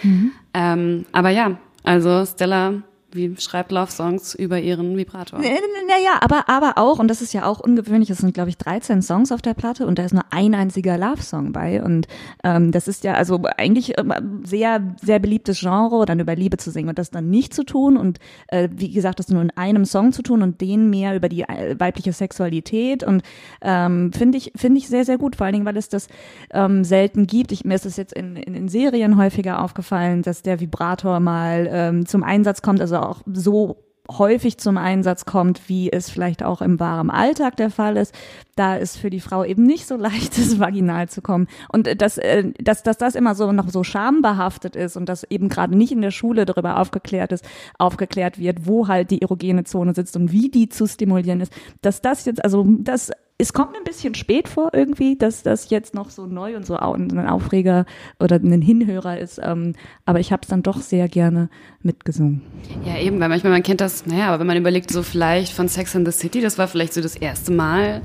[0.53, 2.83] Ähm, aber ja, also Stella
[3.17, 5.41] wie schreibt Love Songs über ihren Vibrator.
[5.41, 9.03] Naja, aber, aber auch, und das ist ja auch ungewöhnlich, es sind, glaube ich, 13
[9.03, 11.83] Songs auf der Platte und da ist nur ein einziger Love-Song bei.
[11.83, 12.07] Und
[12.45, 16.71] ähm, das ist ja also eigentlich ähm, sehr, sehr beliebtes Genre, dann über Liebe zu
[16.71, 19.85] singen und das dann nicht zu tun und äh, wie gesagt, das nur in einem
[19.85, 23.23] Song zu tun und den mehr über die äh, weibliche Sexualität und
[23.63, 26.09] ähm, finde ich, finde ich sehr, sehr gut, vor allen Dingen, weil es das
[26.53, 27.53] ähm, selten gibt.
[27.53, 31.69] Ich, mir ist es jetzt in, in, in Serien häufiger aufgefallen, dass der Vibrator mal
[31.71, 36.63] ähm, zum Einsatz kommt, also auch so häufig zum Einsatz kommt, wie es vielleicht auch
[36.63, 38.15] im wahren Alltag der Fall ist.
[38.55, 41.49] Da ist für die Frau eben nicht so leicht, das vaginal zu kommen.
[41.73, 45.49] Und dass, äh, dass, dass das immer so noch so schambehaftet ist und dass eben
[45.49, 47.45] gerade nicht in der Schule darüber aufgeklärt ist,
[47.79, 52.01] aufgeklärt wird, wo halt die erogene Zone sitzt und wie die zu stimulieren ist, dass
[52.01, 55.95] das jetzt, also das es kommt mir ein bisschen spät vor irgendwie, dass das jetzt
[55.95, 57.85] noch so neu und so ein Aufreger
[58.19, 59.39] oder ein Hinhörer ist.
[59.43, 59.75] Ähm,
[60.07, 61.51] aber ich habe es dann doch sehr gerne
[61.83, 62.41] mitgesungen.
[62.85, 65.69] Ja, eben, weil manchmal man kennt das, naja, aber wenn man überlegt, so vielleicht von
[65.69, 68.01] Sex in the City, das war vielleicht so das erste Mal,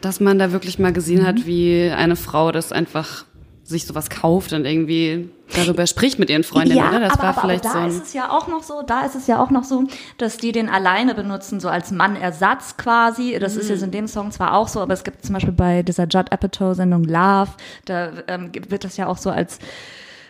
[0.00, 1.26] dass man da wirklich mal gesehen mhm.
[1.26, 3.26] hat, wie eine Frau das einfach
[3.64, 7.00] sich sowas kauft und irgendwie darüber spricht mit ihren Freundinnen, ja, oder?
[7.00, 7.96] Das aber, war aber, vielleicht aber da so.
[7.96, 9.84] ist es ja auch noch so, da ist es ja auch noch so,
[10.18, 13.36] dass die den alleine benutzen, so als Mannersatz quasi.
[13.40, 13.60] Das mhm.
[13.60, 16.04] ist jetzt in dem Song zwar auch so, aber es gibt zum Beispiel bei dieser
[16.04, 17.50] Judd Apatow-Sendung Love,
[17.86, 19.58] da ähm, wird das ja auch so als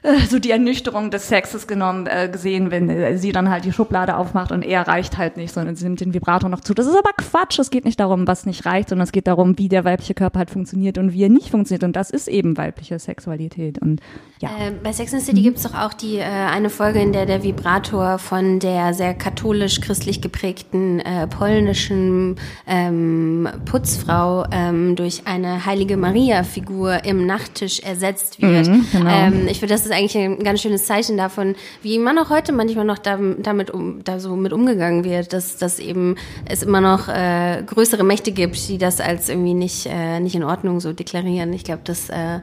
[0.29, 4.17] so die Ernüchterung des Sexes genommen, äh, gesehen, wenn äh, sie dann halt die Schublade
[4.17, 6.75] aufmacht und er reicht halt nicht, sondern sie nimmt den Vibrator noch zu.
[6.75, 7.59] Das ist aber Quatsch.
[7.59, 10.41] Es geht nicht darum, was nicht reicht, sondern es geht darum, wie der weibliche Körper
[10.41, 11.85] halt funktioniert und wie er nicht funktioniert.
[11.85, 13.79] Und das ist eben weibliche Sexualität.
[13.81, 14.01] Und
[14.41, 14.51] ja.
[14.51, 15.45] Äh, bei Sex and the City mhm.
[15.45, 19.15] gibt es doch auch die äh, eine Folge, in der der Vibrator von der sehr
[19.15, 22.37] katholisch-christlich geprägten äh, polnischen
[22.67, 28.69] ähm, Putzfrau ähm, durch eine heilige Maria-Figur im Nachttisch ersetzt wird.
[28.69, 29.11] Mhm, genau.
[29.11, 32.53] ähm, ich finde, das ist eigentlich ein ganz schönes Zeichen davon, wie man auch heute
[32.53, 36.17] manchmal noch da, damit um, da so mit umgegangen wird, dass, dass eben
[36.49, 40.45] es immer noch äh, größere Mächte gibt, die das als irgendwie nicht, äh, nicht in
[40.45, 41.53] Ordnung so deklarieren.
[41.53, 42.41] Ich glaube, äh,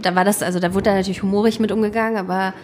[0.00, 2.54] da war das, also da wurde da natürlich humorig mit umgegangen, aber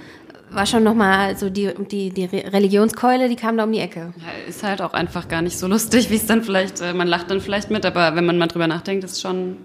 [0.55, 4.13] war schon nochmal so die, die, die Religionskeule, die kam da um die Ecke.
[4.17, 7.09] Ja, ist halt auch einfach gar nicht so lustig, wie es dann vielleicht, äh, man
[7.09, 9.59] lacht dann vielleicht mit, aber wenn man mal drüber nachdenkt, ist schon,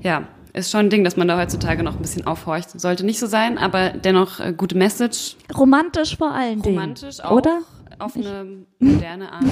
[0.00, 2.80] ja, ist schon ein Ding, dass man da heutzutage noch ein bisschen aufhorcht.
[2.80, 5.36] Sollte nicht so sein, aber dennoch äh, gute Message.
[5.54, 6.78] Romantisch vor allen Dingen.
[6.78, 7.32] Romantisch auch.
[7.32, 7.60] Oder?
[7.98, 9.44] Auf eine moderne Art.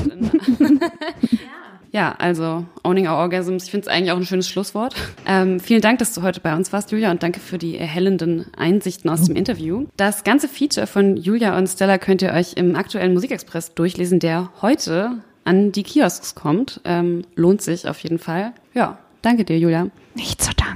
[0.60, 0.68] ja.
[1.92, 4.94] ja, also Owning Our Orgasms, ich finde es eigentlich auch ein schönes Schlusswort.
[5.26, 8.46] Ähm, vielen Dank, dass du heute bei uns warst, Julia, und danke für die erhellenden
[8.56, 9.86] Einsichten aus dem Interview.
[9.96, 14.50] Das ganze Feature von Julia und Stella könnt ihr euch im aktuellen Musikexpress durchlesen, der
[14.62, 16.80] heute an die Kiosks kommt.
[16.84, 18.52] Ähm, lohnt sich auf jeden Fall.
[18.74, 19.88] Ja, danke dir, Julia.
[20.14, 20.72] Nicht zu danken.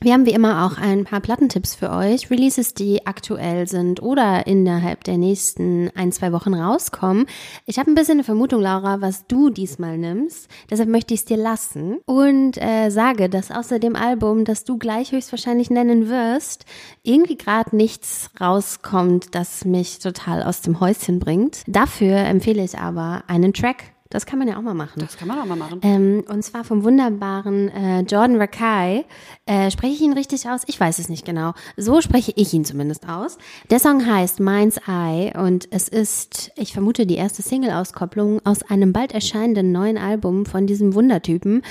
[0.00, 2.30] Wir haben wie immer auch ein paar Plattentipps für euch.
[2.30, 7.26] Releases, die aktuell sind oder innerhalb der nächsten ein, zwei Wochen rauskommen.
[7.64, 10.48] Ich habe ein bisschen eine Vermutung, Laura, was du diesmal nimmst.
[10.70, 14.78] Deshalb möchte ich es dir lassen und äh, sage, dass außer dem Album, das du
[14.78, 16.66] gleich höchstwahrscheinlich nennen wirst,
[17.02, 21.62] irgendwie gerade nichts rauskommt, das mich total aus dem Häuschen bringt.
[21.66, 25.00] Dafür empfehle ich aber einen Track das kann man ja auch mal machen.
[25.00, 25.80] Das kann man auch mal machen.
[25.82, 29.04] Ähm, und zwar vom wunderbaren äh, Jordan Rakai.
[29.46, 30.62] Äh, spreche ich ihn richtig aus?
[30.66, 31.54] Ich weiß es nicht genau.
[31.76, 33.38] So spreche ich ihn zumindest aus.
[33.70, 38.92] Der Song heißt Mind's Eye und es ist, ich vermute, die erste Single-Auskopplung aus einem
[38.92, 41.62] bald erscheinenden neuen Album von diesem Wundertypen.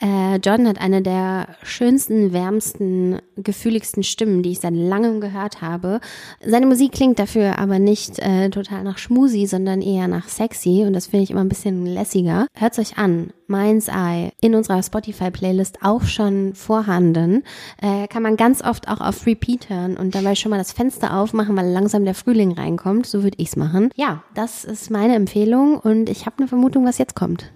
[0.00, 6.00] Äh, Jordan hat eine der schönsten, wärmsten, gefühligsten Stimmen, die ich seit langem gehört habe.
[6.44, 10.92] Seine Musik klingt dafür aber nicht äh, total nach Schmusi, sondern eher nach sexy und
[10.92, 12.46] das finde ich immer ein bisschen lässiger.
[12.54, 13.30] Hört's euch an.
[13.48, 17.44] Mind's Eye in unserer Spotify-Playlist auch schon vorhanden.
[17.80, 21.16] Äh, kann man ganz oft auch auf Repeat hören und dabei schon mal das Fenster
[21.16, 23.06] aufmachen, weil langsam der Frühling reinkommt.
[23.06, 23.90] So würde ich's machen.
[23.96, 27.52] Ja, das ist meine Empfehlung und ich habe eine Vermutung, was jetzt kommt.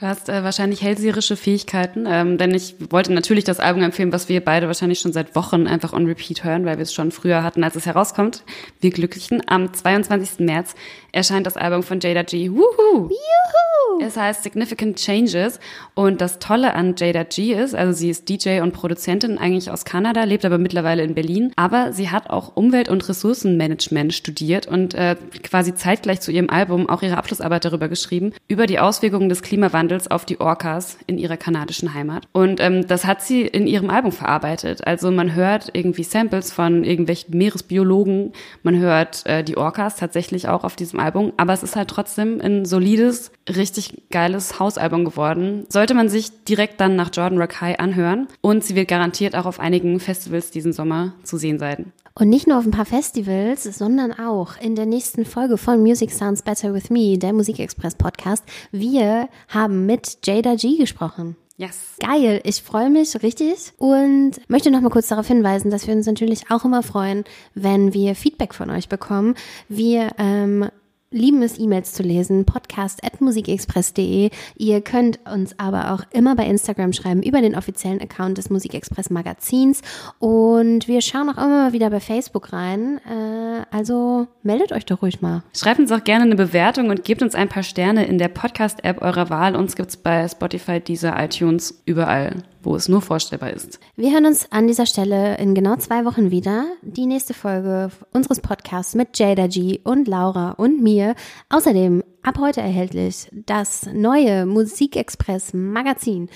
[0.00, 4.30] Du hast äh, wahrscheinlich hellseherische Fähigkeiten, ähm, denn ich wollte natürlich das Album empfehlen, was
[4.30, 7.42] wir beide wahrscheinlich schon seit Wochen einfach on repeat hören, weil wir es schon früher
[7.42, 8.42] hatten, als es herauskommt.
[8.80, 9.42] Wir Glücklichen.
[9.46, 10.40] Am 22.
[10.40, 10.74] März
[11.12, 12.48] erscheint das Album von Jada G.
[12.48, 13.10] Woohoo!
[13.10, 13.69] Juhu!
[14.00, 15.60] Es heißt Significant Changes.
[15.94, 19.84] Und das Tolle an Jada G ist, also sie ist DJ und Produzentin eigentlich aus
[19.84, 24.94] Kanada, lebt aber mittlerweile in Berlin, aber sie hat auch Umwelt- und Ressourcenmanagement studiert und
[24.94, 29.42] äh, quasi zeitgleich zu ihrem Album auch ihre Abschlussarbeit darüber geschrieben, über die Auswirkungen des
[29.42, 32.26] Klimawandels auf die Orcas in ihrer kanadischen Heimat.
[32.32, 34.86] Und ähm, das hat sie in ihrem Album verarbeitet.
[34.86, 40.64] Also man hört irgendwie Samples von irgendwelchen Meeresbiologen, man hört äh, die Orcas tatsächlich auch
[40.64, 43.79] auf diesem Album, aber es ist halt trotzdem ein solides, richtig
[44.10, 45.66] geiles Hausalbum geworden.
[45.68, 49.60] Sollte man sich direkt dann nach Jordan Rakai anhören und sie wird garantiert auch auf
[49.60, 51.92] einigen Festivals diesen Sommer zu sehen sein.
[52.14, 56.10] Und nicht nur auf ein paar Festivals, sondern auch in der nächsten Folge von Music
[56.10, 58.44] Sounds Better With Me, der Musikexpress Podcast.
[58.72, 61.36] Wir haben mit Jada G gesprochen.
[61.60, 61.96] Yes.
[62.00, 66.06] Geil, ich freue mich richtig und möchte noch mal kurz darauf hinweisen, dass wir uns
[66.06, 69.34] natürlich auch immer freuen, wenn wir Feedback von euch bekommen.
[69.68, 70.70] Wir ähm,
[71.12, 74.30] lieben es, E-Mails zu lesen, podcast at musikexpress.de.
[74.56, 79.10] Ihr könnt uns aber auch immer bei Instagram schreiben über den offiziellen Account des Musikexpress
[79.10, 79.82] Magazins
[80.20, 82.98] und wir schauen auch immer mal wieder bei Facebook rein.
[82.98, 85.42] Äh, also meldet euch doch ruhig mal.
[85.52, 89.02] Schreibt uns auch gerne eine Bewertung und gebt uns ein paar Sterne in der Podcast-App
[89.02, 89.56] eurer Wahl.
[89.56, 93.80] Uns gibt's bei Spotify, Deezer, iTunes, überall wo es nur vorstellbar ist.
[93.96, 96.66] Wir hören uns an dieser Stelle in genau zwei Wochen wieder.
[96.82, 101.14] Die nächste Folge unseres Podcasts mit Jada G und Laura und mir.
[101.48, 106.28] Außerdem ab heute erhältlich das neue Musikexpress Magazin.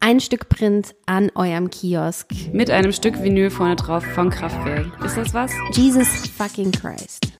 [0.00, 2.32] Ein Stück Print an eurem Kiosk.
[2.52, 4.86] Mit einem Stück Vinyl vorne drauf von Kraftwerk.
[5.04, 5.52] Ist das was?
[5.74, 7.32] Jesus fucking Christ.